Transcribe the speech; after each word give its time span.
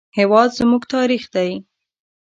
هېواد 0.17 0.49
زموږ 0.59 0.83
تاریخ 0.95 1.23
دی 1.35 1.49